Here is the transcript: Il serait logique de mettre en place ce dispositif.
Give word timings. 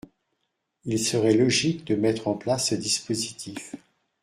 Il 0.85 0.97
serait 0.97 1.35
logique 1.35 1.85
de 1.85 1.93
mettre 1.93 2.27
en 2.27 2.33
place 2.33 2.69
ce 2.69 2.73
dispositif. 2.73 3.75